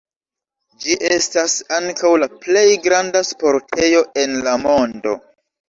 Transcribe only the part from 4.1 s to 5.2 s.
en la mondo.